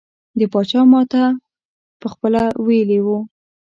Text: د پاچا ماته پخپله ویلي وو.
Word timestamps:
د 0.39 0.41
پاچا 0.53 0.81
ماته 0.91 1.23
پخپله 2.01 2.43
ویلي 2.65 2.99
وو. 3.05 3.17